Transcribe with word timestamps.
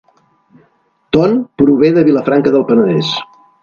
Ton 1.17 1.37
prové 1.63 1.95
de 2.01 2.07
Vilafranca 2.11 2.59
del 2.59 2.69
Penedès 2.73 3.19